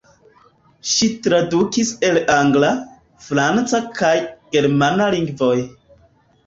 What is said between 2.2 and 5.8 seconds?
angla, franca kaj germana lingvoj.